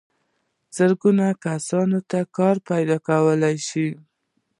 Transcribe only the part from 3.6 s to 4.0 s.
شوی.